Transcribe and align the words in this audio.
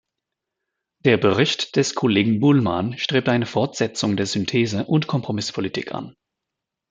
Der 1.05 1.17
Bericht 1.17 1.75
des 1.75 1.93
Kollegen 1.93 2.39
Bullmann 2.39 2.97
strebt 2.97 3.29
eine 3.29 3.45
Fortsetzung 3.45 4.17
der 4.17 4.25
Synthese- 4.25 4.85
und 4.85 5.05
Kompromisspolitik 5.05 5.93
an. 5.93 6.15